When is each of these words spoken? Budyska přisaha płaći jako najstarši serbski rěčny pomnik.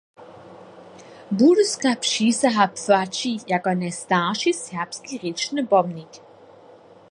Budyska 1.41 1.89
přisaha 2.05 2.65
płaći 2.79 3.31
jako 3.51 3.71
najstarši 3.81 4.51
serbski 4.65 5.13
rěčny 5.21 5.61
pomnik. 5.71 6.13